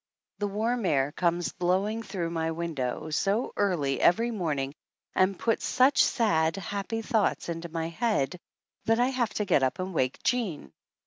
The 0.39 0.47
warm 0.47 0.87
air 0.87 1.11
comes 1.11 1.51
blowing 1.51 2.01
through 2.01 2.31
my 2.31 2.49
window 2.49 3.11
so 3.11 3.53
early 3.55 4.01
every 4.01 4.31
morning 4.31 4.73
and 5.13 5.37
puts 5.37 5.63
such 5.63 6.01
sad, 6.03 6.55
happy 6.55 7.03
thoughts 7.03 7.49
into 7.49 7.69
my 7.69 7.89
head 7.89 8.39
that 8.85 8.99
I 8.99 9.09
have 9.09 9.31
to 9.35 9.45
get 9.45 9.61
up 9.61 9.77
and 9.77 9.93
wake 9.93 10.17
Jean. 10.23 10.73